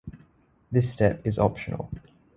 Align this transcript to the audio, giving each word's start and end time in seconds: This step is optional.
This 0.71 0.91
step 0.91 1.21
is 1.23 1.37
optional. 1.37 1.91